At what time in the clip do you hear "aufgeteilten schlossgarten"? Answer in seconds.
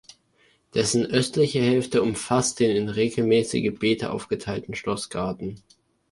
4.11-5.61